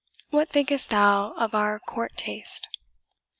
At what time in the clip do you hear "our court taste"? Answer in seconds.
1.53-2.67